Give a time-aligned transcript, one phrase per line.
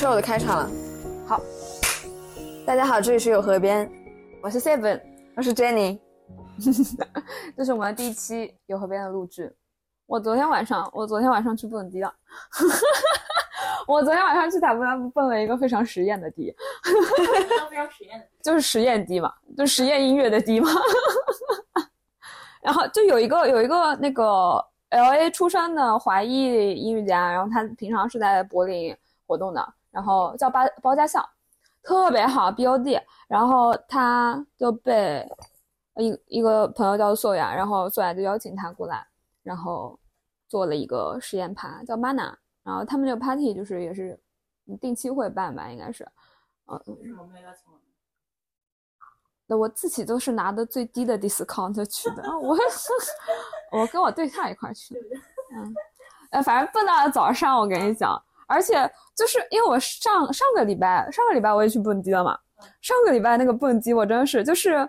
[0.00, 0.70] chill 的开场了。
[1.28, 1.38] 好，
[2.64, 3.86] 大家好，这里是有河边，
[4.42, 4.98] 我是 Seven，
[5.36, 6.00] 我是 Jenny。
[7.54, 9.54] 这是我们的第一期有河边的录制。
[10.06, 12.10] 我昨天晚上，我昨天晚上去蹦迪了。
[13.86, 16.50] 我昨天晚上去塔布拉蹦了一个非常实验的迪，
[17.68, 20.70] 非常实验的，就是实验迪嘛，就实验音乐的迪嘛。
[22.64, 28.96] 然后就有一个有一个那个 L A 出生的华裔音乐家，然后他平常是在柏林
[29.26, 31.24] 活动的，然后叫包包家巷，
[31.82, 35.26] 特别好 B O D，然后他就被
[35.96, 39.06] 一一个朋友叫素雅，然后素雅就邀请他过来，
[39.42, 39.98] 然后
[40.48, 44.18] 做了一个实验趴叫 Mana，然后他们这个 party 就是也是
[44.80, 46.08] 定期会办吧，应该是，
[46.66, 47.82] 嗯，为什么没有邀请我们？
[49.46, 52.56] 那我自己都是拿的最低的 discount 去的，我
[53.72, 55.00] 我跟我对象一块去的，
[55.56, 55.74] 嗯，
[56.30, 58.74] 呃，反正蹦到了早上，我跟你讲，而且
[59.16, 62.36] 就是因为我上上个礼拜上个礼拜我也去蹦迪了嘛，
[62.82, 64.88] 上个礼拜那个蹦迪我真的是就是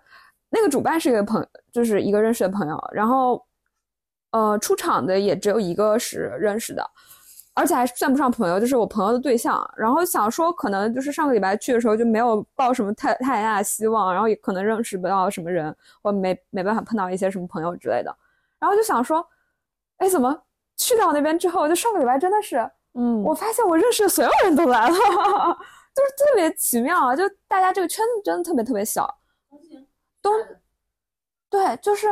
[0.49, 3.45] 那个主办是一个朋就是一个认识的朋友，然后
[4.31, 6.83] 呃出场的也只有一个是认识的。
[7.53, 9.61] 而且还算不上朋友，就是我朋友的对象。
[9.75, 18.17] 然后想说，可能就是上个礼拜去的时候就没有抱什么太太大希望，然后也可能认识不到什么人，或没没办法碰到一些什么朋友之类的。
[18.57, 19.23] 然后就想说，
[19.97, 20.33] 哎，怎么
[20.77, 22.57] 去到那边之后，就上个礼拜真的是，
[22.93, 27.15] 嗯，我发现我认识的所有人都来了， 就是特别奇妙啊！
[27.15, 29.19] 就大家这个圈子真的特别特别小，
[30.21, 30.31] 都
[31.49, 32.07] 对，就是。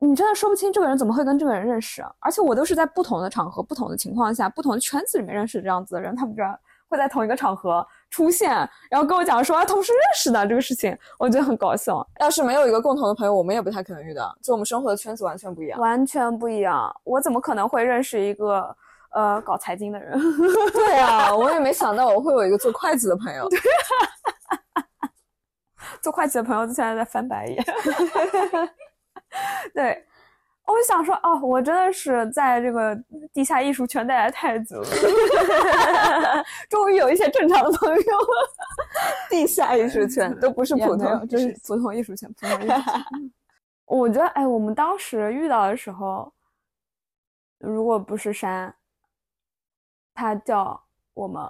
[0.00, 6.54] 你真的说不清这个人怎么会跟这个人认识，而且我都是在不同的场合、不同的情况下、不同的圈子里面认识这样子的人，他们居然
[6.88, 8.50] 会在同一个场合出现，
[8.90, 12.06] 然后跟我讲说啊，同时认识的这个事情，我觉得很搞笑。
[12.20, 16.94] 要是没有一个共同的朋友，我们也不太可能遇到，就我们生活的圈子完全不一样，完全不一样。
[17.04, 18.76] 我怎么可能会认识一个
[19.14, 20.18] 呃搞财经的人？
[20.72, 23.48] 对啊，我也没想到我会有一个做会计的朋友。
[26.02, 27.64] 做会计的朋友现在在翻白眼。
[29.72, 30.04] 对，
[30.66, 32.96] 我想说哦，我真的是在这个
[33.32, 34.88] 地下艺术圈待的太久了，
[36.68, 38.02] 终于有一些正常的朋友。
[39.30, 42.32] 地下艺术圈都不是普通，就是普通艺术圈。
[42.34, 42.82] 普通艺术圈。
[43.86, 46.32] 我觉得，哎，我们当时遇到的时候，
[47.58, 48.74] 如果不是山，
[50.14, 50.80] 他叫
[51.12, 51.42] 我们，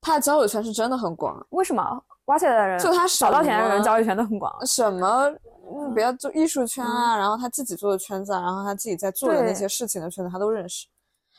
[0.00, 1.44] 他的交友圈是真的很广。
[1.50, 2.04] 为什么？
[2.26, 4.54] 挖起来的人，就他少到钱的人，交友圈都很广。
[4.64, 5.28] 什么？
[5.74, 10.86] 嗯，比较做艺术圈啊，然后他自己做的圈子，啊，然后他自己在做的那些事情的圈子，他都认识。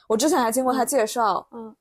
[0.07, 1.73] 我之前还经过他介绍，嗯，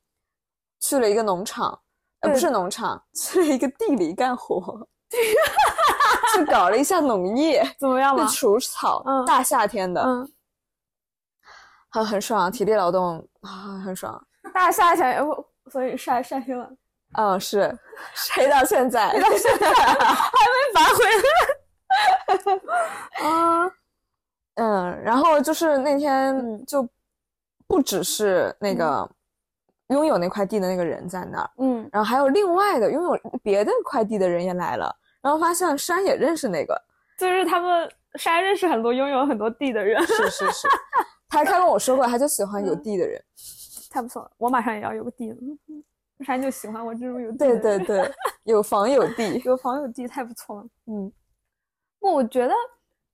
[0.79, 1.81] 去了一个农场，
[2.21, 4.87] 呃，不是农场，去了一个地里干活，
[6.35, 8.27] 去搞了一下农业， 怎么样嘛？
[8.27, 10.33] 除草，嗯，大夏天的，嗯，
[11.91, 14.25] 很很爽，体力劳动啊，很爽。
[14.53, 16.69] 大夏天，不，所以晒晒黑了。
[17.19, 17.79] 嗯，是，
[18.35, 21.05] 黑到现在，黑到现在 还没拔回
[23.21, 23.29] 来。
[23.29, 23.71] 啊，
[24.55, 26.89] 嗯，然后就是那天就
[27.67, 29.09] 不只是那个
[29.89, 36.81] 拥有那块地的那个人在那儿，嗯，然后还有另外的拥有别的块地的人也来了，然后发现山也认识那个，
[37.19, 40.69] 就是他们山认识很多拥有很多地的人，是是是，
[41.29, 43.23] 他他跟我说过，他就喜欢有地的人，
[43.93, 45.37] 太不错了，我马上也要有个地了。
[46.25, 48.13] 山就喜欢我这种有地，对对对，
[48.45, 50.69] 有房有地， 有房有地太不错了。
[50.87, 51.13] 嗯，
[51.99, 52.55] 不，我觉得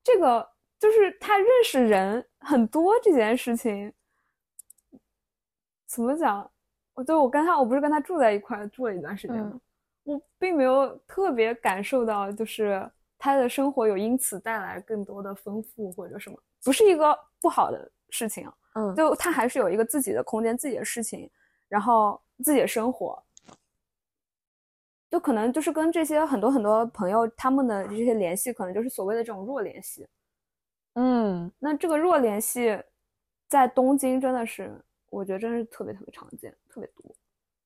[0.04, 0.46] 这个
[0.78, 3.92] 就是他认识人很多这件事情，
[5.86, 6.50] 怎么讲？
[6.92, 9.58] 我对我跟他，我不是跟他住在一块住了一段时间吗？
[10.04, 18.50] 我并没有特别感受到，就是他的生活有因此带来更多的丰富或者什么，不是一个不好的事情。
[18.74, 21.30] 嗯，就他还是有一个自己的空间，自己的事情，
[21.68, 22.20] 然后。
[22.44, 23.20] 自己的生活，
[25.10, 30.06] 就可能就是跟这些很多很多朋友他们的这些联系，可能就是所谓的这种弱联系。
[30.94, 32.80] 嗯，那这个弱联系，
[33.48, 34.80] 在东京真的是，
[35.10, 37.12] 我觉得真是特别特别常见，特别多。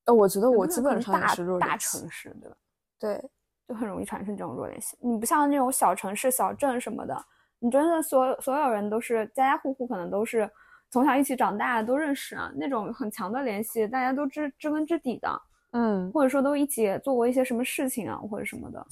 [0.06, 2.56] 呃，我觉得我基本上也是弱大城市，对吧？
[2.98, 3.30] 对，
[3.68, 4.96] 就很容易产生这种弱联系。
[5.02, 7.14] 你不像那种小城市、小镇什么的，
[7.58, 10.50] 你真的所所有人都是家家户户，可能都是。
[10.92, 18.86] 从小一起长大都认识啊，那种很强的联系，大家都知知根知底的，嗯，或者说都一起做过一些什么事情啊，或者什么的，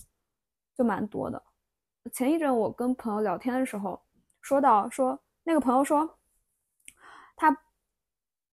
[0.74, 1.40] 就蛮多的。
[2.10, 4.00] 前一阵我跟朋友聊天的时候，
[4.40, 6.08] 说到说那个朋友说，
[7.36, 7.54] 他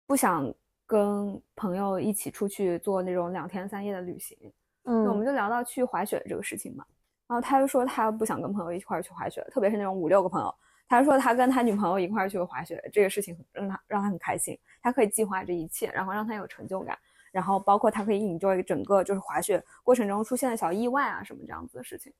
[0.07, 0.49] 不想
[0.87, 4.37] 跟朋友一起出去做那种两天三夜的旅行，
[4.85, 6.85] 嗯，我们就聊到去滑雪这个事情嘛，
[7.27, 10.55] 然后他就说他不想跟朋友一块去滑雪，特别是那种五六个朋友。
[10.93, 16.97] 他说他跟他女朋友一块儿去滑雪，这个事情让他让他很开心，他可以计划这一切，然后让他有成就感。
[17.31, 22.13] 然后包括他可以 enjoy 整个就是滑雪过程中出现的小意外啊什么这样子的事情。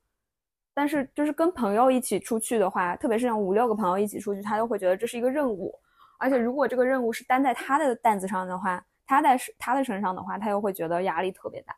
[0.74, 5.72] 但是就是跟朋友一起出去的话，特别是像五六个朋友一起出去，他都会觉得这是一个任务，
[6.18, 11.76] 而且如果这个任务是担在他的担子上的话，他在他的身上的话，他又会觉得压力特别大。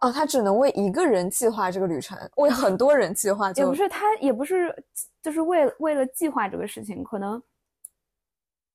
[0.00, 4.84] 哦，他只能为一个人计划这个旅程，为很多人计划就也不是他也不是
[5.22, 7.42] 就是为了为了计划这个事情，可能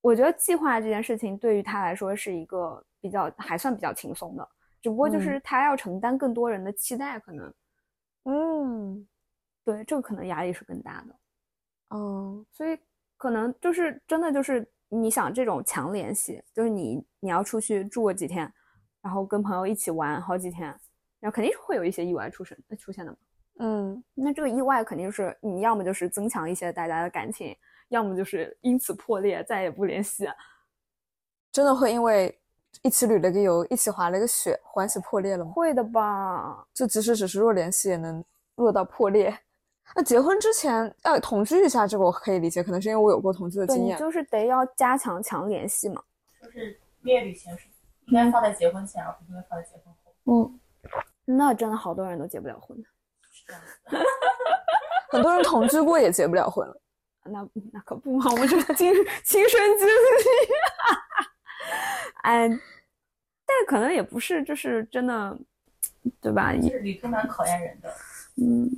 [0.02, 4.48] 我觉得计划这件事情对于他来说是一个比较还算比较轻松的，
[4.82, 7.54] 只不过就是他要承担更多人的期待，可能
[8.26, 9.08] 嗯
[9.64, 11.16] 对这个可能压力是更大的。
[11.90, 12.78] 嗯所以
[13.18, 18.52] 可能就是真的就是你想这种强联系，就是你你要出去住个几天，
[19.02, 20.80] 然后跟朋友一起玩好几天，
[21.20, 23.18] 然后肯定是会有一些意外出生出现的嘛。
[23.60, 27.56] 嗯那这个意外肯定是你要么就是增强一些大家的感情，
[27.90, 30.28] 要么就是因此破裂，再也不联系。
[31.52, 32.38] 真的会因为
[32.82, 35.52] 一起旅了个游，一起滑了个雪，关系破裂了吗？
[35.52, 36.68] 会的吧？
[36.74, 38.22] 就即使只是弱联系，也能
[38.56, 39.34] 弱到破裂。
[39.96, 43.98] 那结婚之前，呃，同居一下，这个我可以理解，可能是因为我有过同居的经验。
[43.98, 46.04] 就是得要加强强联系嘛。
[46.44, 47.70] 就是蜜月旅行是
[48.08, 50.12] 应该放在结婚前，而不是应该放在结婚后。
[50.26, 50.60] 嗯，
[51.26, 52.78] 那真的好多人都结不了婚。
[55.10, 56.82] 很多人同居过也结不了婚了。
[57.28, 58.94] 那那可不嘛，我们这亲
[59.24, 59.92] 亲身经历。
[62.22, 65.38] 哎，但可能也不是，就是真的，
[66.22, 66.54] 对吧？
[66.54, 67.92] 就也是旅途蛮考验人的，
[68.38, 68.70] 嗯，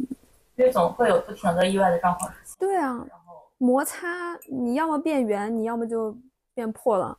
[0.56, 2.56] 因为总会有不停的意外的状况出现。
[2.60, 6.18] 对啊，然后摩擦，你要么变圆，你要么就
[6.54, 7.18] 变破了。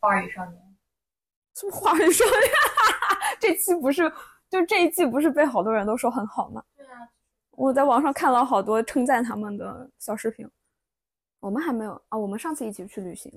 [0.00, 0.76] 花儿与少年，
[1.54, 2.40] 什么花儿与少年？
[3.38, 4.10] 这期不是，
[4.50, 6.62] 就这一季不是被好多人都说很好吗？
[6.76, 7.08] 对啊，
[7.52, 10.48] 我在网上看了好多称赞他们的小视频。
[11.40, 13.30] 我们还没有啊，我们上次一起去旅行，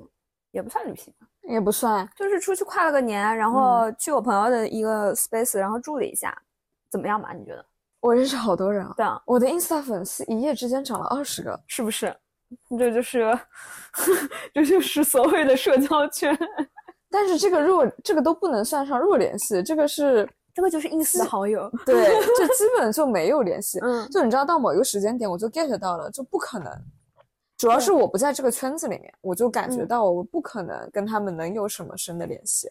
[0.52, 6.36] 也不算旅行吧，也不算，就是出去跨了个年，然后去我朋友的一个 space，然后住了一下，
[6.90, 7.34] 怎么样吧？
[7.34, 7.66] 你觉得？
[8.00, 11.60] 我认识好多人啊，对啊，我的 Insta 粉丝一夜之间涨了二十个。
[11.68, 12.16] 是不是？
[12.78, 13.38] 这就是，
[14.54, 16.36] 这就是所谓的社交圈，
[17.12, 20.28] 但是这个弱，这个都不能算上弱联系，这个是
[20.60, 21.72] 这个就是 ins 的好友。
[21.86, 21.96] 对，
[22.38, 23.80] 就 基本就没有联系。
[23.82, 26.70] 嗯，就你知道，到某一个时间点，我就 get 到了，就不可能。
[27.58, 32.70] 主要是我不在这个圈子里面，我就感觉嗯到我不可能跟他们能有什么深的联系，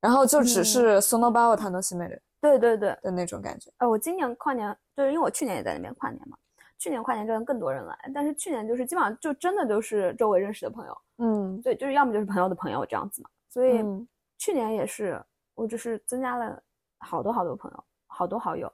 [0.00, 3.70] 然后就只嗯是 sono bao 他诺西妹的对对对，的那种感觉。
[3.78, 6.38] 呃，我今年跨年就是因为我去年也在那边跨年嘛，
[6.78, 14.06] 去年跨年真的更多人来，但是去年就是基本上就真的都是周围认识的朋友，嗯对，就是要么就是朋友的朋友这样子嘛，所以嗯
[14.38, 15.22] 去年也是
[15.54, 16.62] 我就是增加了
[17.00, 18.72] 好多好多朋友，好多好友，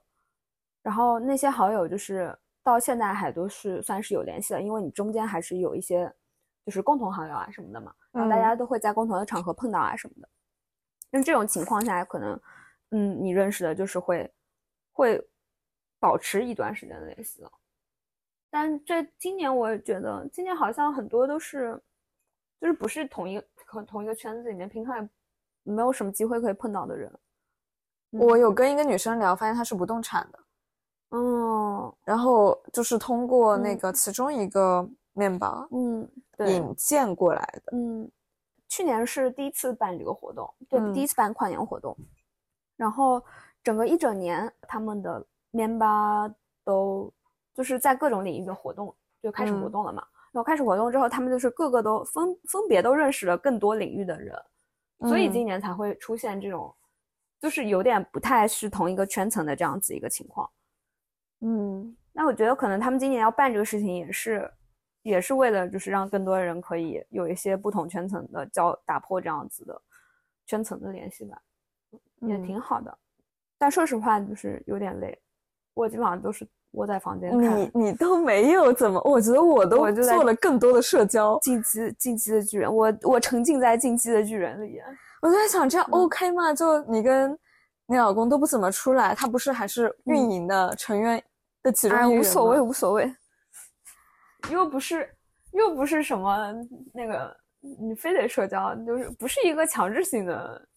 [0.83, 6.13] 然后那些好友就是到现在还都是算是有联系的，因为你中间还是有一些
[6.65, 10.29] 就是共同好友啊什么的嘛，然后大嗯家都会在共同的场合碰到啊什么的。
[11.11, 12.39] 那这种情况下，可能
[12.91, 14.31] 嗯，你认识的就是会
[14.93, 15.29] 会
[16.01, 17.51] 保持一段时间的联系了。
[18.51, 21.81] 但这今年我也觉得，今年好像很多都是
[22.61, 23.47] 就是不是同一个
[23.85, 25.09] 同一个圈子里面，平常也
[25.63, 27.13] 没有什么机会可以碰到的人。
[28.11, 30.39] 我有跟一个女生聊，发现她是不动产的，
[31.17, 33.79] 哦，然后就是通过那嗯。
[33.79, 37.73] 个其中一个面包嗯，对，引荐过来的。
[37.77, 38.11] 嗯，
[38.69, 41.97] 去年是第一次办这个活动，对，嗯第一次办跨年活动，
[42.77, 43.23] 然后
[43.63, 46.29] 整个一整年他们的面吧
[46.65, 47.13] 都
[47.55, 49.73] 就是在各种领域的活动就开始活嗯。
[49.73, 50.07] 动了嘛。
[50.33, 54.37] 然后开始活动之后，他们就是各个都分分别都认识了更多领域的人，
[55.05, 55.33] 所以嗯。
[55.33, 56.75] 今年才会出现这种，
[57.47, 60.51] 就是有点不太是同一个圈层的这样子一个情况。
[61.43, 64.51] 嗯那我觉得可能他们今年要办这个事情，也是
[65.03, 69.81] 也是为了就是让更多人可以有一些不同圈层的交打破这样子的
[70.45, 71.41] 圈层的联系吧，
[72.23, 72.99] 也嗯挺好的。
[73.57, 75.17] 但说实话，就是有点累，
[75.75, 79.01] 我基本上都是窝在房间看你你都没有怎么？
[79.05, 81.37] 我觉得我都做了更多的社交。
[81.45, 84.81] 《进击进击的巨人》，我我沉浸在《进击的巨人》里。
[85.27, 86.03] 我在想，这样嗯。
[86.03, 86.55] OK 吗？
[86.55, 87.37] 就你跟
[87.87, 91.23] 你老公都不怎么出来，他不是还是运营的成员
[91.63, 93.13] 的其中哎，一员无所谓，无所谓，
[94.51, 95.13] 又不是
[95.53, 96.53] 又不是什么
[96.95, 100.69] 那个，你非得社交，就是不是一个强制性的，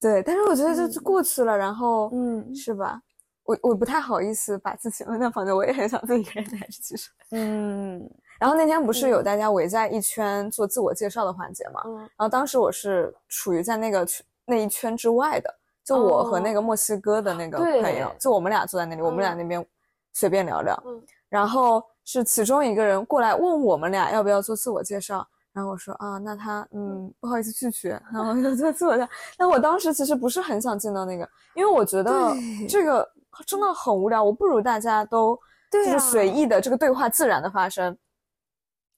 [0.00, 2.54] 对，但是我觉得就过去了，然后嗯。
[2.54, 3.00] 是吧？
[3.44, 7.10] 我我不太好意思把自己扔在房间，我也很想自己一个人待着，其实。
[7.30, 7.98] 嗯
[8.38, 11.82] 然后那天不是有嗯大家围在一圈做自我介绍的环节嘛？
[11.86, 15.52] 嗯然后当时我是处于在那个圈那一圈之外的，
[15.84, 19.66] 就我和那个墨西哥的那个朋友，哦就我们俩坐在那里，我们俩嗯那边
[20.12, 20.82] 随便聊聊。
[20.86, 29.08] 嗯然后是其中一个人过来问我们俩要不要做自我介绍，然后我说啊，那他嗯不好意思拒绝，然后就做自我介绍。
[29.36, 32.32] 但我当时其实不是很想见到那个，因为我觉得
[32.68, 33.06] 这个
[33.44, 35.36] 真的很无聊，我不如大家都
[35.68, 37.96] 就是随意的这个对话自然的发生。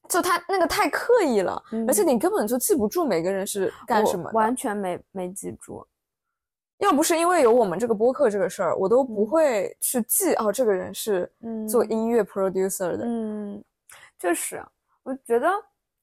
[0.08, 4.36] 就他那个太刻意了，而且嗯你根本就记不住每个人是干什么的。
[4.36, 5.86] 完全没没记住。
[6.78, 11.30] 要不是因为有我们这个播客这个事儿，我都不嗯会去记哦，这个人是
[11.68, 13.00] 做嗯音乐 producer 的。
[13.04, 13.62] 嗯，
[14.18, 14.64] 确实，
[15.02, 15.48] 我觉得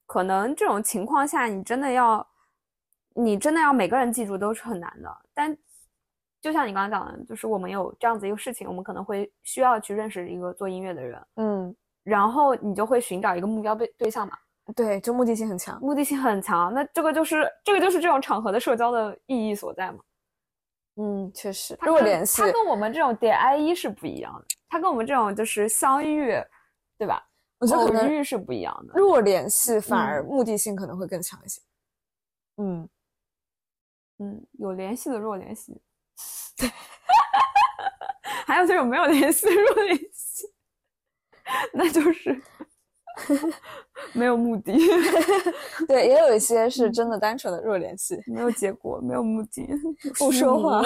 [0.06, 2.26] 可能这种情况下，你真的要，
[3.14, 5.10] 你真的要每个人记住都是很难的。
[5.32, 5.56] 但
[6.42, 11.74] 就像你刚刚讲的，就是我们有这样子一个事情，我们可能会需要去认识一个做音乐的人，嗯，
[12.06, 14.38] 然后你就会寻找一个目标对对象嘛，
[14.76, 15.80] 对，就目的性很强。
[15.80, 16.72] 目的性很强。
[16.72, 19.98] 那这个就是这个就是这种场合的社交的意义所在嘛。
[20.98, 26.32] 嗯，确实，如果联系它，跟我们这种点 I 一是不一样的，它跟我们这种就是相遇，
[26.96, 27.22] 对吧？
[27.58, 28.94] 我觉得可能遇是不一样的。
[28.94, 31.60] 弱联系反而嗯目的性可能会更强一些。
[32.58, 32.88] 嗯，
[34.18, 35.78] 嗯，有联系的弱联系，
[36.56, 36.70] 对，
[38.46, 40.06] 还有这种没有联系的弱联系，
[41.72, 42.42] 那就是
[44.12, 44.72] 没有目的，
[45.88, 48.20] 对，也有一些是真的单纯的弱联系。
[48.26, 49.66] 没有结果，没有目的，
[50.18, 50.82] 不说话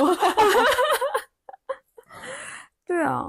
[2.87, 3.27] 对啊，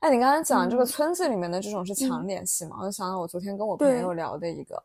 [0.00, 2.76] 哎，你刚才讲这个嗯村子里面的这种是强嗯联系嘛？
[2.80, 4.82] 我就想到我昨天跟我朋友聊的一个，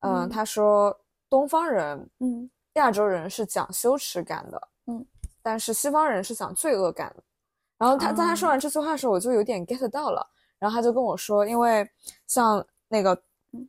[0.00, 0.96] 嗯，嗯他说
[1.28, 5.04] 东方人、嗯亚洲人是讲羞耻感的，嗯，
[5.42, 7.22] 但是西方人是讲罪恶感的。
[7.78, 10.26] 然后他在他说啊完这句话的时候，我就有点 get 到了。
[10.58, 11.88] 然后他就跟我说，因为
[12.26, 13.20] 像那个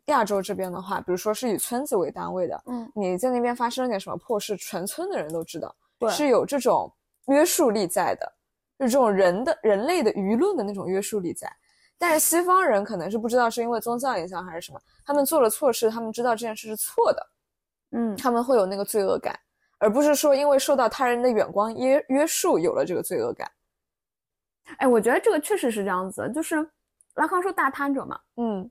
[0.06, 6.91] 亚洲这边的话，比如说是以村子为单位的，嗯，你在那边发生了点什么破事，全村的人都知道，对是有这种
[7.27, 8.32] 约束力在的，
[8.79, 11.51] 就这种人的人类的舆论的那种约束力在。
[11.98, 17.27] 但是西方人可能是不知道是因为宗教影响还是什么，他们做了错事，他们知道这件事是错的，
[17.91, 19.38] 嗯他们会有那个罪恶感，
[19.79, 23.50] 而不是说因为受到他人的眼光约约束有了这个罪恶感。
[24.77, 26.56] 哎，我觉得这个确实是这样子，就是
[27.17, 28.69] 拉康说大贪者嘛，嗯，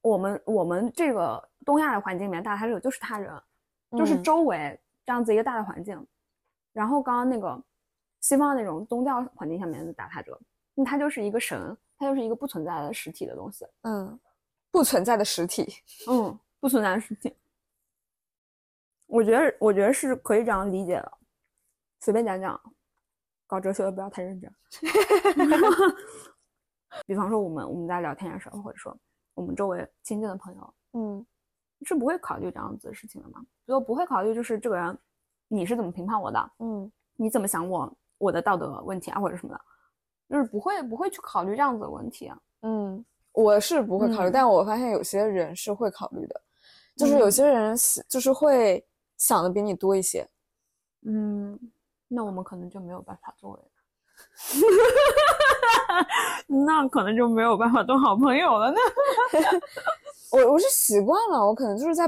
[0.00, 3.32] 我们我们这个东亚的环境里面，大贪者就是他人，
[3.92, 6.06] 就是嗯周围这样子一个大的环境。
[6.72, 7.62] 然后刚刚那个
[8.20, 10.38] 西方那种宗教环境下面的大他者，
[10.74, 14.18] 那他就是一个神，他就是一个不存在的实体的东西，嗯，
[14.70, 15.66] 不存在的实体。
[16.08, 17.34] 嗯，不存在的实体。
[19.06, 21.12] 我觉得，我觉得是可以这样理解的。
[22.00, 22.60] 随便讲讲，
[23.46, 24.50] 搞哲学的不要太认真。
[27.04, 28.96] 比方说，我们我们在聊天的时候，或者说
[29.34, 31.26] 我们周围亲近的朋友，嗯。
[31.82, 33.44] 是不会考虑这样子的事情的嘛？
[33.66, 34.98] 就不会考虑就是这个人
[35.46, 36.90] 你是怎么评判我的，嗯。
[37.16, 39.60] 你怎么想我我的道德问题啊或者什么的，
[40.30, 42.38] 就是不会不会去考虑这样子的问题啊。
[42.62, 44.32] 嗯，我是不会考虑，嗯。
[44.32, 46.40] 但我发现有些人是会考虑的，
[46.96, 47.30] 就是有嗯。
[47.30, 47.76] 些人
[48.08, 48.82] 就是会
[49.18, 50.26] 想的比你多一些。
[51.02, 51.60] 嗯，
[52.08, 53.60] 那我们可能就没有办法作为，
[56.66, 58.78] 那可能就没有办法做好朋友了呢。
[60.32, 62.06] 我我是习惯了，我可能就是在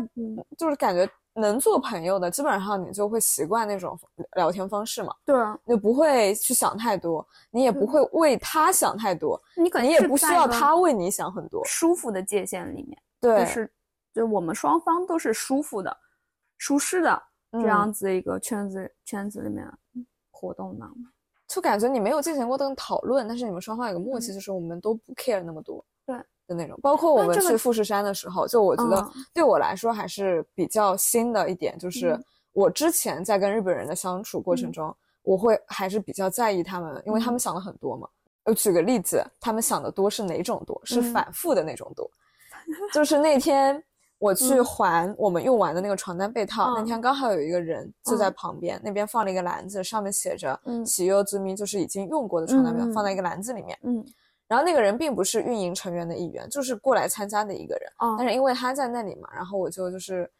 [0.56, 3.98] 就是感觉能做朋友的，基本上你就会习惯那种
[4.36, 11.64] 聊天方式嘛，对啊，你不会去想太多，你也不会为他想太多，你肯定也不需要他为你想很多。
[11.64, 13.72] 舒服的界限里面，对，就是
[14.12, 15.96] 就我们双方都是舒服的、
[16.58, 19.64] 舒适的这样嗯子一个圈子、圈子里面
[20.32, 20.90] 活动呢。
[21.48, 26.14] 就感觉你没有进行过的讨论，但是你们双方有个默契，就是我们都不 care 那么多，对
[26.46, 26.78] 的那种。
[26.82, 38.06] 包括我们去富士山的时候，就我觉得嗯对我来说还是比较新的一点，就是嗯我之前在跟日本人的相处过程嗯中，我会还是比较在意他们，因为他们想的很多嘛。
[38.44, 40.80] 我举个例子，他们想的多是哪种多？
[40.84, 42.10] 是嗯反复的那种多。
[42.92, 43.82] 就是那天
[44.18, 53.78] 我去嗯还我们用完的那个床单被套，那嗯天刚好有一个人就在嗯旁边，那边放了一个篮子，上面写着嗯“喜优之咪”，就是已经用过的床单被套，放在一个篮子里面。
[53.82, 54.04] 嗯
[54.48, 57.92] 然后那个人并不是运营成员的一员，就是过来参加的一个人。
[57.96, 60.30] 啊但是因为他在那里嘛，然后我就就是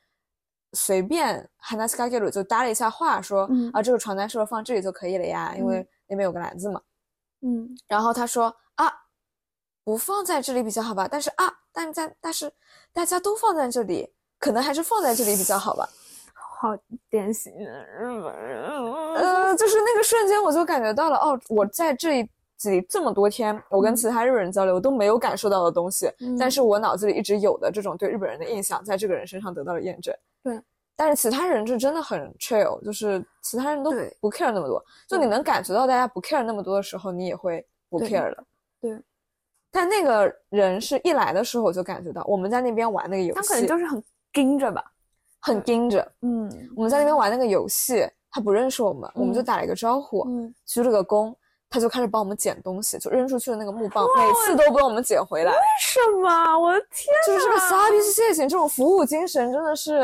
[0.73, 5.55] 随便 Hanaska g e r 就搭了一下话，说、嗯啊，这个床单是不是放这里就可以了呀？
[5.59, 6.81] 因为嗯那边有个篮子嘛。
[7.43, 8.91] 嗯然后他说啊，
[9.89, 11.09] 不放在这里比较好吧？
[11.11, 12.53] 但是啊，但在但是
[12.93, 14.07] 大家都放在这里，
[14.39, 15.89] 可能还是放在这里比较好吧。
[16.61, 16.77] 好
[17.09, 18.69] 典型的日本人。
[19.15, 22.23] 呃，就是那个瞬间我就感觉到了，哦，我在这
[22.59, 30.15] 几这么多天，我跟嗯其他日本人交流都没有感受到的东西，嗯但是我脑子里一直有的这种对日本人的印象，在这个人身上得到了验证。
[30.43, 30.61] 对，
[30.97, 33.91] 但是其他人是真的很 chill，就是其他人都
[34.21, 34.85] 不 care 那么多。
[35.09, 38.45] 就你能感觉到大家不 care 那么多的时候，你也会不 care 了。
[39.71, 44.85] 对，但那个人是一来的时候我就感觉到，我们在那边玩那个游戏，他可能就是很盯着吧。
[45.41, 46.07] 很盯着。
[46.23, 51.33] 嗯我们在那边玩那个游戏，他不认识我们，我们就嗯打了一个招呼，嗯，鞠了个躬，
[51.71, 55.53] 他就开始帮我们捡东西，就扔出去的那个木棒，每次都帮我们捡回来。
[55.53, 56.59] 为什么？
[56.59, 60.01] 我的天就是这个呐傻逼事情，这种服务精神真的是，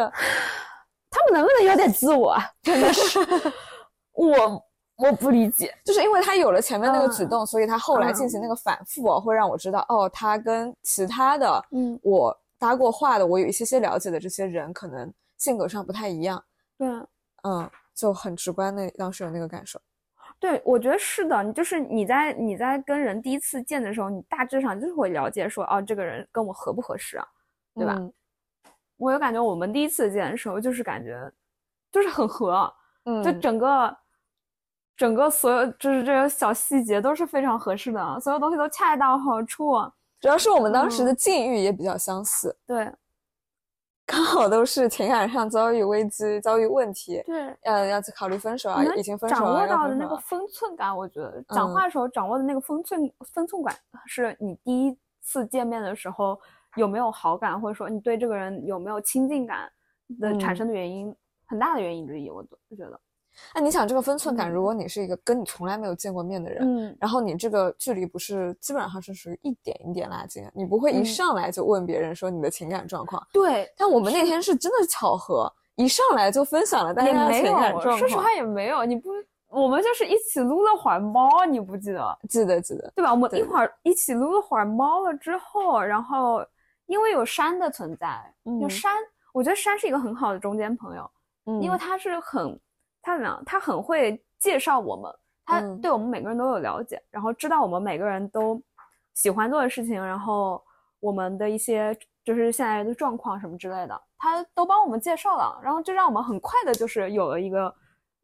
[1.10, 2.44] 他们能不能有点自我啊？
[2.62, 3.18] 真的是，
[4.14, 4.64] 我
[4.96, 5.74] 我不理解。
[5.84, 16.42] 就是因为他有了前面那个嗯举动，所以他后来进行那个反复哦，会让我知道哦，他跟其他的嗯，我搭过话的，我有一些些了解的这些人，可能性格上不太一样。
[16.78, 16.88] 对
[17.42, 19.80] 嗯，就很直观的当时有那个感受。
[20.40, 21.42] 对，我觉得是的。
[21.42, 27.26] 你就是你在你在跟人第一次见的时候，你大致上就是会了解说，哦，这个人跟我合不合适啊，
[27.74, 27.94] 对吧？
[27.98, 28.12] 嗯
[28.96, 31.20] 我有感觉，我们第一次见的时候，就是感觉
[31.90, 32.72] 就是很合，
[33.04, 33.94] 嗯，就整个
[34.96, 39.74] 整个所有就是这个小细节都是非常合适的，所有东西都恰到好处。
[40.20, 42.92] 主要是我们当嗯时的境遇也比较相似，对。
[44.06, 53.74] 刚好都是情感上遭遇危机、遭遇问题，对，呃，要去考虑分手啊，已经分手掌了，握到的那个分寸感，我觉得讲嗯话的时候掌握的那个分寸分寸感，
[54.04, 56.38] 是你第一次见面的时候
[56.76, 59.72] 有没有好感，或者说你对这个人有没有亲近感
[60.20, 60.56] 的产嗯。
[60.56, 63.00] 生的原因，很大的原因之一，我都我觉得。
[63.54, 73.24] 那你想这个分寸感，嗯如果你是一个跟你从来没有见过面的人，嗯，然后你这个距离不是基本上是属于一点一点拉近，你不会一嗯上来就问别人说你的情感状况。
[73.32, 78.32] 对，但我们那天是真的巧合，一上来就分享了大家的情，感状况说实话。
[78.32, 79.10] 也没有，你不，
[79.48, 82.18] 我们就是一起撸了会儿猫，你不记得？
[82.28, 83.12] 记得记得，对吧？
[83.12, 86.44] 我们一会儿一起撸了会儿猫了之后，然后
[86.86, 88.92] 因为有山的存在，有嗯山，
[89.32, 91.10] 我觉得山是一个很好的中间朋友，
[91.46, 92.58] 嗯，因为它是很，
[93.04, 93.42] 他怎么样？
[93.44, 95.12] 他很会介绍我们，
[95.44, 98.60] 他嗯对我们每个人都有了解，然后知道我们每个人都
[99.14, 100.60] 喜欢做的事情，然后
[101.00, 107.72] 我们的一些就是现在的状况什么之类的，他都帮我们介绍了，然后就让我们很快的就是有了一个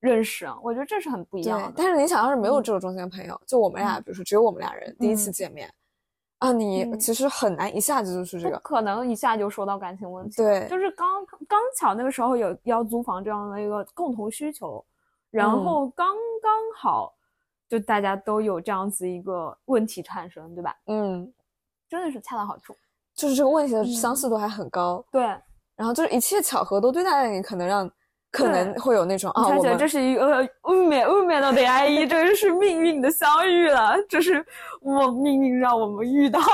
[0.01, 5.71] 认识，我觉得这是很不一样的。，但是你想要是没有嗯这种中间朋友，就我们俩，嗯比如说只有我们俩人第一次嗯见面，
[6.41, 6.99] 啊，你嗯。
[6.99, 10.69] 其实很难一下子就是这个，不可能一下就说到感情问题，对。
[10.69, 14.85] 就是刚刚巧那个时候有要租房这样的一个共同需求，
[15.31, 15.65] 然嗯。
[15.65, 16.09] 后刚
[16.43, 17.15] 刚好
[17.69, 20.75] 就大家都有这样子一个问题产生，对吧？
[20.87, 21.33] 嗯，
[21.89, 22.75] 真的是恰到好处。
[23.15, 23.93] 就是这个问题的嗯。
[23.93, 25.23] 相似度还很高，对，
[25.77, 27.91] 然后就是一切巧合都对待你，可能让
[28.31, 34.45] 可能会有那种啊，我觉得这是一个运命运命的恋爱，这个是命运的相遇了，这是
[34.81, 36.47] 我命运让我们遇到了。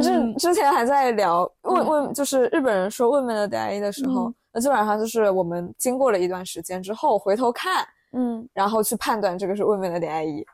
[0.00, 10.44] 之嗯之前还在聊问嗯问，就是日本人说问问的 day 的时候嗯，那基本上就是我们经过了一段时间之后回头看，嗯，然后去判断这个是问问的 day。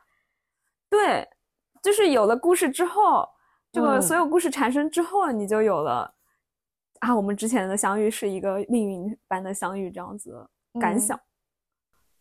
[0.88, 1.28] 对，
[1.82, 3.28] 就是有了故事之后，
[3.70, 6.10] 这个嗯所有故事产生之后，你就有了
[7.00, 11.20] 啊，我们之前的相遇是一个命运般的相遇这样子的感嗯想。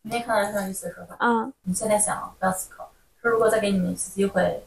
[0.03, 2.89] 今天看到一个很有意思的说法，嗯你现在想不要思考，
[3.21, 4.63] 说如果再给你们一次机会，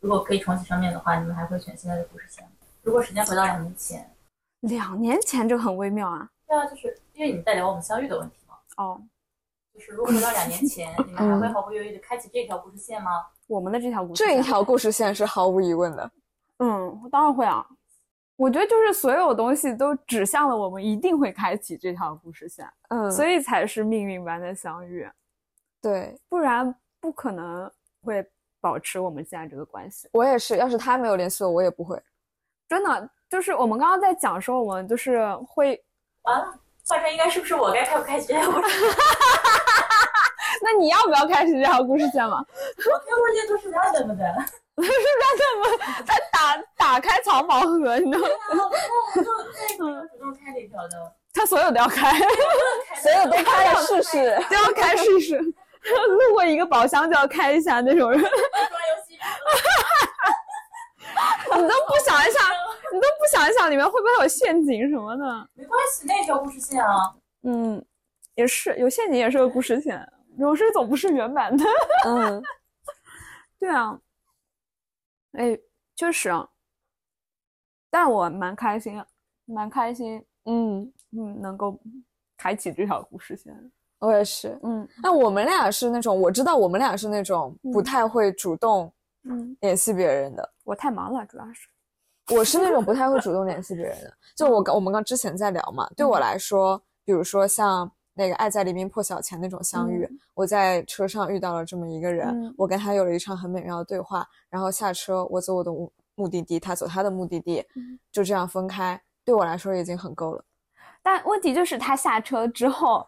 [0.00, 2.50] 如果可以重启生命的话，你们还会选现在的故事线吗？
[2.82, 4.08] 如果时间回到两年前，
[4.60, 6.28] 两年前这个很微妙啊。
[6.46, 9.02] 对啊，就是因为你们在聊我们相遇的问题嘛，哦，
[9.74, 13.10] 就是如果回到两年前， 你们还会毫不犹豫的开启这条故事线吗？
[13.48, 16.10] 我们的这条故事这一条故事线是毫无疑问的。
[16.58, 17.66] 嗯，当然会啊。
[18.36, 25.08] 我觉得就是所有东西都指向了我们一定会开启这条故事线，嗯，所以才是命运般的相遇，
[25.80, 27.70] 对不然不可能
[28.02, 28.24] 会
[28.60, 30.08] 保持我们现在这个关系。
[30.12, 32.00] 我也是，要是他没有联系我，我也不会。
[32.68, 35.82] 真的，就是我们刚刚在讲说，我们就是会，
[36.22, 36.52] 完了，
[36.86, 38.88] 换成应该是不是我该开不开启这条故事线？
[40.62, 42.38] 那你要不要开始这条故事线嘛？
[42.44, 44.44] 我开故事线都是 random 的，
[46.06, 48.34] 他打打开藏宝盒，你知道吗？
[48.50, 48.70] 然后
[49.14, 52.12] 我就再主动开了一条的，他所有都要开，
[53.00, 54.36] 所有都开了试试。
[54.50, 55.38] 都要开试试。
[55.38, 58.24] 路过一个宝箱就要开一下那种人，你
[61.62, 62.42] 都不想一想，
[62.92, 65.48] 你都不想一想里面会不会有陷阱什么的。
[65.54, 67.82] 没关系，那条故事线啊，嗯，
[68.34, 70.04] 也是有陷阱，也是个故事线。
[70.38, 71.64] 有时总不是原版的。
[72.04, 72.42] 嗯，
[73.60, 73.96] 对啊，
[75.36, 75.58] 哎，
[75.94, 76.48] 确实啊，
[77.90, 79.02] 但我蛮开心，
[79.44, 81.78] 蛮开心，嗯，嗯，能够
[82.36, 83.54] 开启这条故事线。
[83.98, 84.58] 我也是。
[84.62, 88.92] 嗯那我们俩是那种，我知道我们俩是那种不嗯太会主动
[89.24, 90.52] 嗯，联系别人的。
[90.64, 91.68] 我太忙了，主要是。
[92.34, 94.12] 我是那种不太会主动联系别人的。
[94.34, 108.98] 就我刚我们刚之前在聊嘛，对我来说，比如说像那个《爱在黎明破晓前》那种相遇，我在车上遇到了这么一个人，嗯我跟他有了一场很美妙的对话，然后下车，我走我的目目的地，他走他的目的地，嗯就这样分开。
[109.22, 110.42] 对我来说已经很够了。
[111.02, 113.06] 但问题就是他下车之后，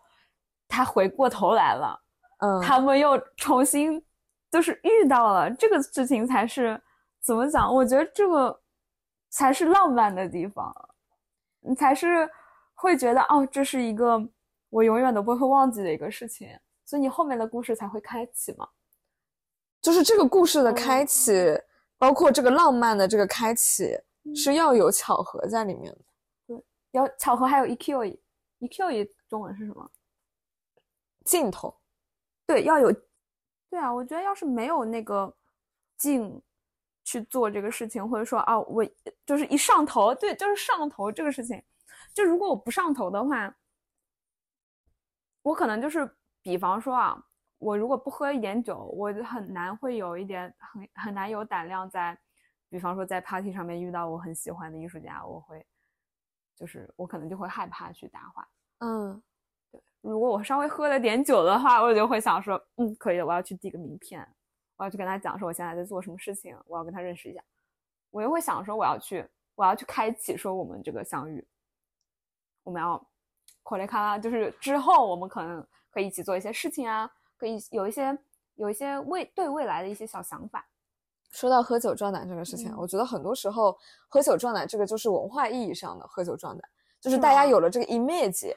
[0.69, 1.99] 他回过头来了，
[2.41, 4.05] 嗯，他们又重新
[4.51, 6.79] 就是遇到了这个事情，才是
[7.23, 7.75] 怎么讲？
[7.75, 8.61] 我觉得这个
[9.31, 10.71] 才是浪漫的地方，
[11.61, 12.29] 你才是
[12.75, 14.23] 会觉得哦，这是一个
[14.71, 16.49] 我永远都不会忘记的一个事情，
[16.85, 18.69] 所以你后面的故事才会开启嘛。
[19.81, 21.33] 就是这个故事的开启，
[21.97, 23.97] 包括这个浪漫的这个开启，
[24.35, 25.99] 是要有巧合在里面的。
[26.47, 29.91] 对，要巧合，还有 EQ，EQE 中文是什么？
[31.25, 31.75] 镜头。
[32.47, 32.93] 对，要有。
[33.71, 35.31] 对啊，我觉得要是没有那个
[35.99, 36.43] 镜
[37.05, 38.85] 去做这个事情，或者说啊，我
[39.27, 41.63] 就是一上头，对，就是上头这个事情。
[42.15, 43.55] 就如果我不上头的话，
[45.49, 46.07] 我可能就是，
[46.43, 47.25] 比方说啊，
[47.57, 52.17] 我如果不喝一点酒，我就很难会有一点很很难有胆量在，
[52.69, 55.67] 比方说在 party 上面遇到我很喜欢的艺术家，我会，
[56.55, 58.47] 就是我可能就会害怕去搭话。
[58.81, 59.23] 嗯，
[59.73, 59.81] 对。
[60.03, 64.21] 如果我稍微喝了点酒的话，我就会想说，嗯，可以的，我要去递个名片，
[64.77, 67.43] 我要去跟他讲说我现在在做什么事情，我要跟他认识一下。
[68.11, 71.43] 我又会想说，我要去，我要去开启说我们这个相遇，
[72.65, 73.03] 我们要。
[73.69, 78.19] 口雷卡拉就是之后我们可能可以一起做一些事情啊，可以有一些
[78.55, 80.67] 有一些未对未来的一些小想法。
[81.31, 83.77] 说到喝酒壮胆这个事情，我觉得很多时候
[84.09, 86.67] 喝酒壮胆这个就是文化意义上的喝酒壮胆，
[86.99, 88.51] 就是大家有了这个 image，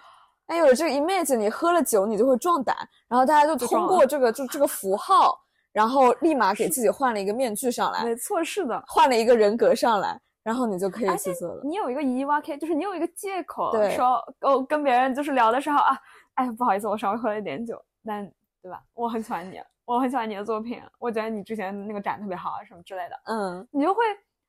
[0.46, 2.74] 哎，有了这个 image，你喝了酒你就会壮胆，
[3.10, 5.38] 然后大家就通过这个就这个符号，
[5.74, 10.22] 然后立马给自己换了一个面具上来，没错，是的，换了一个人格上来。
[10.44, 11.62] 然后你就可以去做了。
[11.64, 15.98] 你有一个一 y k，就是你有一个借口，对，说哦，跟别人就是聊的时候啊，
[16.36, 18.26] 哎，不好意思，我稍微喝了一点酒，但
[18.62, 18.84] 对吧？
[18.94, 23.20] 我很喜欢你，我很喜欢你的作品，我觉得你之前那个展特别好啊，什么之类的。
[23.26, 24.04] 嗯，你就会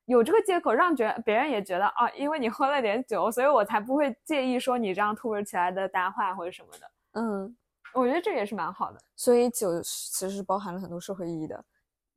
[0.07, 6.91] 有这个借口，让觉别人也觉得啊，因为你喝了点酒，所以我才不会介意说你这样突如其来的搭话或者什么的。
[7.21, 7.57] 嗯，
[7.95, 8.99] 我觉得这也是蛮好的。
[9.15, 11.65] 所以酒其实是包含了很多社会意义的。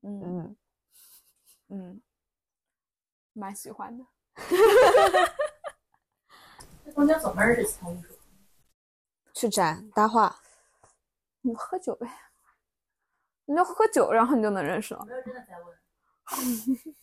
[0.04, 0.56] 嗯嗯
[1.70, 2.02] 嗯，
[3.36, 4.04] 蛮喜欢的。
[6.86, 8.14] 在中间怎么认识其他艺术
[9.34, 10.40] 去展搭话，
[11.42, 12.08] 你喝酒呗，
[13.46, 15.06] 你就喝酒，然后你就能认识了。
[15.06, 15.68] 没有真的在问。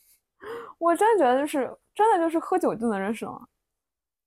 [0.78, 3.48] 我真的觉得就是真的就是喝酒就能认识了，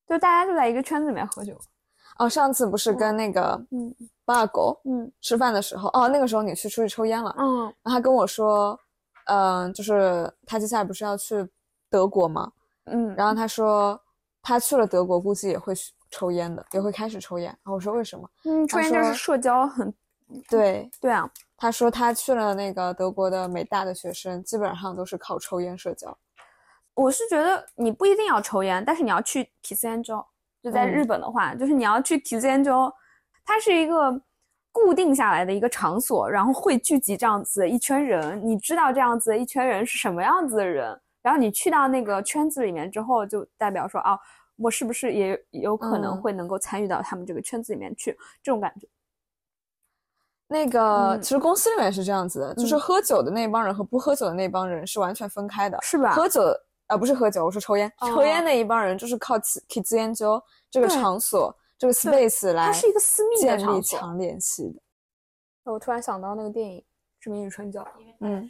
[0.08, 1.60] 就大家就在一个圈子里面喝酒。
[2.18, 8.80] 哦，上次不是跟那个嗯八狗嗯吃饭的时候，哦，那个时候你去出去抽烟了，嗯，然后他跟我说，
[9.26, 11.46] 嗯，就是他接下来不是要去
[11.96, 12.52] 德国嘛？
[12.88, 13.98] 嗯，然后他说
[14.42, 15.74] 他去了德国，估计也会
[16.12, 17.46] 抽烟的，也会开始抽烟。
[17.46, 18.30] 然后我说为什么？
[18.44, 19.94] 嗯，抽烟就是社交很，
[20.50, 21.30] 对对啊。
[21.56, 26.16] 他说他去了那个德国的美大的学生，基本上都是靠抽烟社交。
[26.96, 30.26] 我是觉得你不一定要抽烟，但是你要去 kiss and joe。
[30.62, 32.92] 就在日本的话，就是你要去 kiss and joe，
[33.46, 34.22] 它是一个
[34.70, 38.46] 固定下来的一个场所，然后会聚集这样子一圈人。
[38.46, 41.00] 你知道这样子一圈人是什么样子的人？
[41.26, 44.16] 然后你去到那个圈子里面之后，就代表说，哦，
[44.58, 48.16] 我是不是也有可能会能够参与到他们这个圈子里面去？
[48.44, 48.88] 这种感觉。
[50.46, 56.14] 那个其实公司里面是这样子的，就是喝酒的那帮人和不喝酒的那帮人是完全分开的，是吧？
[56.14, 56.42] 喝酒
[56.86, 65.72] 啊，不是喝酒，我说抽烟，抽烟那一帮人就是靠 kids 研究这个场所，这个 space 来，它是一个私密的建立强联系的。
[65.72, 66.80] 我突然想到那个电影
[67.20, 67.82] 《致命与春娇》，
[68.20, 68.48] 嗯。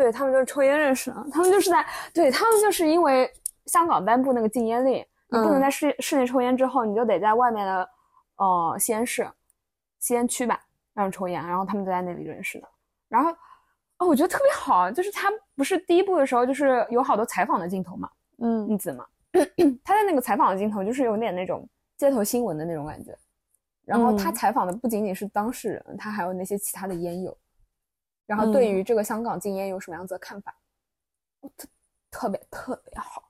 [0.00, 1.84] 对他们就是抽烟认识的，他们就是在
[2.14, 3.30] 对他们就是因为
[3.66, 4.94] 香港颁布那个禁烟令，
[5.28, 7.88] 你不能在室室内抽烟，之后你就得在外面的
[8.36, 9.28] 呃吸烟室、
[9.98, 10.58] 吸烟区吧
[10.94, 12.68] 让抽烟，然后他们就在那里认识的。
[13.08, 13.30] 然后
[13.98, 19.06] 哦，我觉得特别好，就是他不是第一部的时候就是有好多采访的镜头嘛，嗯，你子嘛，
[19.84, 23.14] 他在那个采访的镜头就是有点那种街头新闻的那种感觉，
[23.84, 27.36] 然后他采访的不仅仅是当事人，他还有那些其他的烟友。
[28.30, 30.54] 然后对于这个香港禁烟有什么样子的看法？
[31.56, 31.68] 特
[32.12, 33.28] 特别特别好，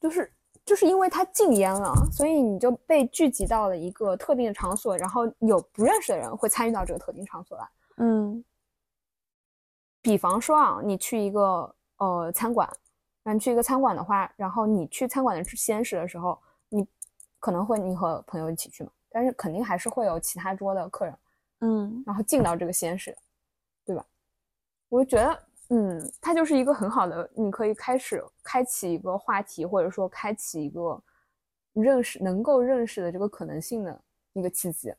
[0.00, 0.32] 就是
[0.64, 7.68] 就是因为它禁烟了，所以你就被聚集到了一个特定的场所，然后有不认识的人会参与到这个特定场所来。
[7.98, 8.44] 嗯，
[10.00, 12.68] 比方说啊，你去一个呃餐馆，
[13.22, 16.36] 然后去一个餐馆的话，然后你去餐馆的吸烟室的时候，
[16.70, 16.84] 你
[17.38, 21.16] 可能会你和朋友一起去嘛，但是肯定还是会有其他桌的客人，
[21.60, 23.16] 嗯，然后进到这个吸烟室。
[24.92, 25.38] 我就觉得，
[25.70, 31.02] 嗯，它就是一个很好的，你可以开始开启一个话题，或者说开启一个
[31.72, 33.98] 认识、能够认识的这个可能性的
[34.34, 34.92] 一个契机。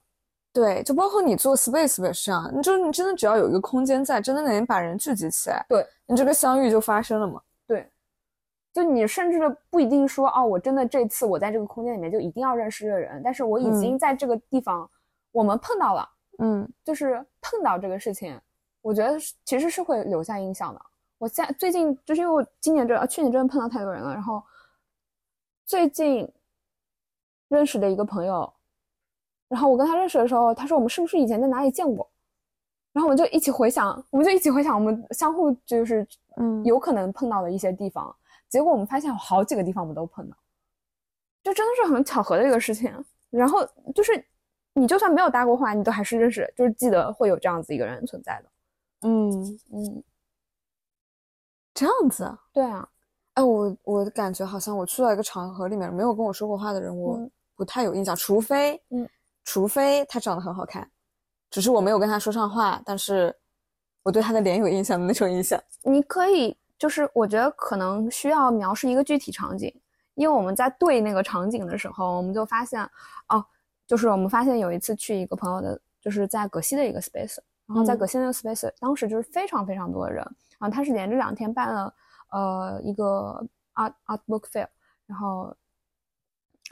[0.51, 7.39] 对，就包括你做 space 也是啊，你就是你真的只要有一个空间在，真的能把人聚集起来，对你这个相遇就发生了嘛。
[7.67, 7.87] 对，
[8.73, 14.89] 就你甚至不一定说哦，我真的这次我在这个空间里面就一定要认识这个人，但是我已经在这个地方
[15.31, 18.39] 我们碰到了，嗯就是碰到这个事情，
[18.83, 20.81] 我觉得其实是会留下印象的。
[21.17, 24.43] 我在最近就是因为我今年这啊去年真的碰到太多人了，然后
[25.65, 26.29] 最近
[27.47, 28.53] 认识的一个朋友，
[29.47, 32.07] 然后我跟他认识的时候，他说我们是不是以前在哪里见过？
[32.91, 38.13] 然后我们就一起回想，我们就一起回想我们相互就是嗯有可能碰到的一些地方，
[38.49, 40.35] 结果我们发现有好几个地方我们都碰到，
[41.41, 42.93] 就真的是很巧合的一个事情。
[43.29, 43.65] 然后
[43.95, 44.23] 就是
[44.73, 48.49] 你就算没有搭过话，你都还是认识，就是记得会有这样子一个人存在的。
[49.03, 50.03] 嗯，嗯，
[51.73, 52.39] 这样子啊。
[52.51, 52.87] 对啊，
[53.33, 59.07] 哎，我我感觉好像我去到一个场合里面，没有跟我说过话的人，我嗯不太有印象，除非，嗯，
[59.43, 60.89] 除非他长得很好看，
[61.49, 63.35] 只是我没有跟他说上话，但是
[64.03, 65.61] 我对他的脸有印象的那种印象。
[65.83, 69.73] 你可以就是我觉得可能需要描述一个具体场景，
[70.15, 72.81] 因为我们在对那个场景的时候，我们就发现
[73.29, 73.43] 哦，
[73.87, 77.97] 就是我们发现有一次去一个朋友的，就是在葛西的一个 space，然后在嗯。
[77.97, 80.23] 葛西那个 space，、当时就是非常非常多的人，
[80.59, 81.93] 然后他是连着两天办了
[82.31, 83.45] 呃一个
[83.75, 84.67] art art book fair，
[85.05, 85.55] 然后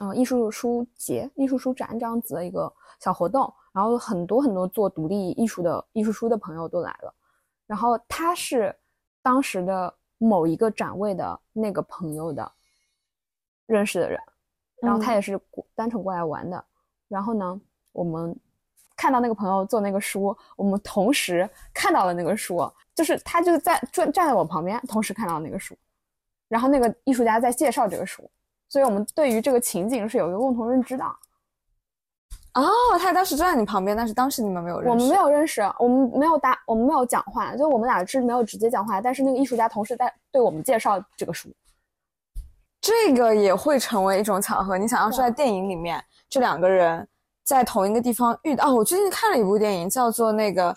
[0.00, 7.14] 呃艺术书节、艺术书展这样子的一个小活动，然后很多很多做独立艺术的艺术书的朋友都来了，
[7.66, 8.74] 然后他是
[9.22, 12.52] 当时的某一个展位的那个朋友的
[13.66, 14.20] 认识的人，
[14.80, 15.14] 然后他嗯。
[15.14, 16.64] 也是过单纯过来玩的，
[17.08, 17.60] 然后呢，
[17.92, 18.36] 我们
[18.96, 25.76] 看到那个朋友做那个书，我们同时看到了那个书，就是他就在站站在我旁边，同时看到那个书，
[26.48, 28.28] 然后那个艺术家在介绍这个书，
[28.68, 31.04] 所以我们对于这个情景是有一个共同认知的。
[32.54, 34.90] 哦，他当时站在你旁边，但是当时你们没有认识。
[34.90, 41.48] 我们没有认识，我们没有搭，我们没有讲话，就我们俩是没有直接讲话，但是那个艺术家同时在对我们介绍这个书。
[42.78, 44.76] 这个也会成为一种巧合。
[44.76, 47.08] 你想要是在电影里面，这两个人
[47.44, 48.68] 在同一个地方遇到。
[48.68, 50.72] 哦，我最近看了一部电影，叫做那个《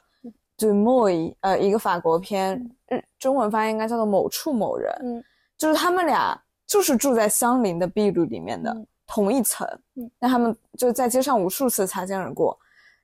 [0.58, 4.92] Du Moi》，呃，一个法国片，日中文翻译应该叫做《某处某人》。
[5.04, 5.24] 嗯，
[5.58, 12.58] 就是他们俩就是住在相邻的壁炉里面的、嗯同一层，嗯，但他们就在街上无数次擦肩而过。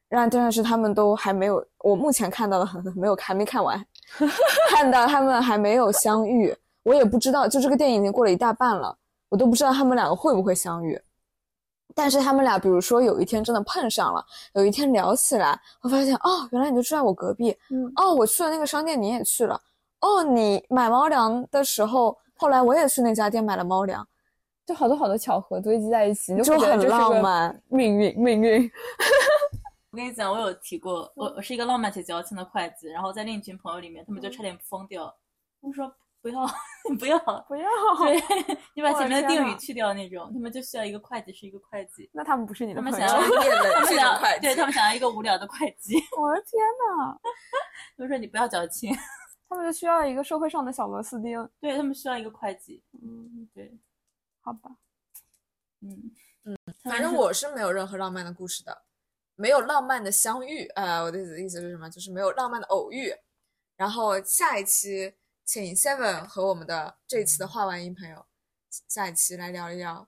[0.09, 3.79] 然但是他们都还没有，我目前看到的很没有还没看完，
[4.71, 6.53] 看到他们还没有相遇。
[6.81, 8.97] 我也不知道，就这个电影已经过了一大半了，
[9.29, 10.99] 我都不知道他们两个会不会相遇。
[11.95, 17.91] 但是他们俩，比如说有一天真的碰上了，有一天聊起来，会发现哦，原来你就住在我隔壁，嗯。
[17.95, 19.59] 哦，我去了那个商店，你也去了，
[19.99, 24.07] 哦，你买猫粮的时候，后来我也去那家店买了猫粮，
[24.65, 27.61] 就好多好多巧合堆积在一起，就很浪漫。
[27.67, 28.69] 命运，命运。
[29.91, 35.13] 我跟你讲，我有提过，我我是一个浪漫且矫情的会计，然后在另一群朋友里面，他们就差点疯掉，
[35.61, 36.45] 他们说不要
[36.99, 38.21] 不要，不要，对
[38.75, 43.07] 你把前面的定语去掉那种，他们就需要一个会计是一个会计，那他们不是你的他们朋友。
[43.07, 47.17] 想要一个会计对他们想要一个无聊的会计， 我的天呐，
[47.97, 48.95] 他们说你不要矫情，
[49.49, 51.49] 他们就需要一个社会上的小螺丝钉。
[51.59, 53.77] 对他们需要一个会计，嗯，对，
[54.41, 54.69] 好吧。
[55.81, 56.11] 嗯
[56.45, 58.83] 嗯，反正我是没有任何浪漫的故事的，
[59.35, 60.65] 没有浪漫的相遇。
[60.75, 61.89] 呃，我的意思是什么？
[61.89, 63.11] 就是没有浪漫的偶遇。
[63.75, 65.11] 然后下一期
[65.45, 68.25] 请 Seven 和我们的这一期的画外音朋友，
[68.87, 70.07] 下一期来聊一聊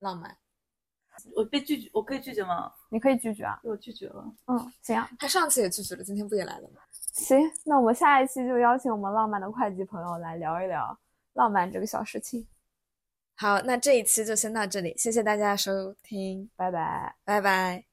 [0.00, 0.36] 浪漫。
[1.34, 2.70] 我被拒绝，我可以拒绝吗？
[2.90, 3.58] 你可以拒绝啊。
[3.62, 4.22] 被我拒绝了。
[4.48, 6.82] 嗯，行啊，他上次也拒绝了，今天不也来了吗？
[7.14, 10.98] 行，那我们下一期就邀请我们浪漫的会计朋友来聊一聊
[11.32, 12.46] 浪漫这个小事情。
[13.34, 17.16] 好，那这一期就先到这里，谢谢大家的收听，拜拜。
[17.24, 17.85] 拜拜。